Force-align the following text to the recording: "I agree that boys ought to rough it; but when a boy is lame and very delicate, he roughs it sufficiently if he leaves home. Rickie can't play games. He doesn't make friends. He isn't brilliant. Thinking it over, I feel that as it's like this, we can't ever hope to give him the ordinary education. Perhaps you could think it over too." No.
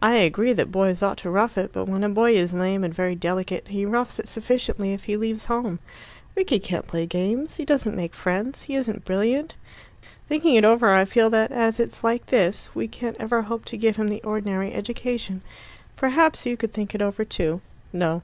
"I 0.00 0.14
agree 0.18 0.52
that 0.52 0.70
boys 0.70 1.02
ought 1.02 1.16
to 1.18 1.28
rough 1.28 1.58
it; 1.58 1.72
but 1.72 1.86
when 1.88 2.04
a 2.04 2.08
boy 2.08 2.36
is 2.36 2.54
lame 2.54 2.84
and 2.84 2.94
very 2.94 3.16
delicate, 3.16 3.66
he 3.66 3.84
roughs 3.84 4.20
it 4.20 4.28
sufficiently 4.28 4.92
if 4.92 5.02
he 5.02 5.16
leaves 5.16 5.46
home. 5.46 5.80
Rickie 6.36 6.60
can't 6.60 6.86
play 6.86 7.06
games. 7.06 7.56
He 7.56 7.64
doesn't 7.64 7.96
make 7.96 8.14
friends. 8.14 8.62
He 8.62 8.76
isn't 8.76 9.04
brilliant. 9.04 9.56
Thinking 10.28 10.54
it 10.54 10.64
over, 10.64 10.94
I 10.94 11.04
feel 11.04 11.28
that 11.30 11.50
as 11.50 11.80
it's 11.80 12.04
like 12.04 12.26
this, 12.26 12.72
we 12.72 12.86
can't 12.86 13.16
ever 13.18 13.42
hope 13.42 13.64
to 13.64 13.76
give 13.76 13.96
him 13.96 14.06
the 14.10 14.22
ordinary 14.22 14.72
education. 14.72 15.42
Perhaps 15.96 16.46
you 16.46 16.56
could 16.56 16.70
think 16.70 16.94
it 16.94 17.02
over 17.02 17.24
too." 17.24 17.60
No. 17.92 18.22